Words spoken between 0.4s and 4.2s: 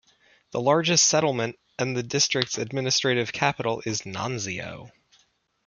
The largest settlement and the district's administrative capital is